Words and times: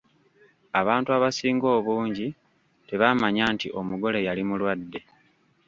Abantu 0.79 1.09
abasinga 1.17 1.67
obungi 1.77 2.27
tebaamanya 2.87 3.45
nti 3.53 3.67
omugole 3.79 4.19
yali 4.27 4.43
mulwadde! 4.49 4.99